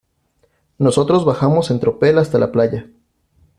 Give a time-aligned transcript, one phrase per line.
[0.79, 2.89] nosotros bajamos en tropel hasta la playa.